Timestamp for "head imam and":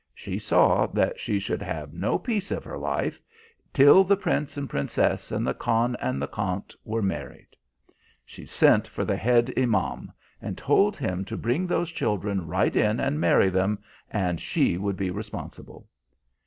9.15-10.57